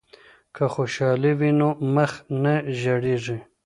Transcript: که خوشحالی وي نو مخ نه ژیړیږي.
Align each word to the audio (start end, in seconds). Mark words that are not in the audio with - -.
که 0.55 0.63
خوشحالی 0.75 1.31
وي 1.39 1.51
نو 1.59 1.69
مخ 1.95 2.11
نه 2.43 2.53
ژیړیږي. 2.79 3.37